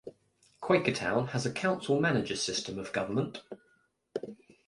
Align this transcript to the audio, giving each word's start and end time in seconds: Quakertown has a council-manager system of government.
Quakertown 0.63 1.29
has 1.29 1.45
a 1.45 1.51
council-manager 1.51 2.35
system 2.35 2.79
of 2.79 2.91
government. 2.91 3.43